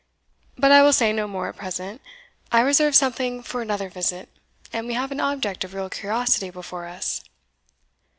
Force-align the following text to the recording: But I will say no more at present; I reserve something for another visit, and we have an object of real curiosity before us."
But 0.57 0.71
I 0.71 0.81
will 0.81 0.93
say 0.93 1.13
no 1.13 1.27
more 1.27 1.47
at 1.49 1.57
present; 1.57 2.01
I 2.51 2.61
reserve 2.61 2.95
something 2.95 3.43
for 3.43 3.61
another 3.61 3.87
visit, 3.87 4.29
and 4.73 4.87
we 4.87 4.95
have 4.95 5.11
an 5.11 5.19
object 5.19 5.63
of 5.63 5.75
real 5.75 5.91
curiosity 5.91 6.49
before 6.49 6.87
us." 6.87 7.21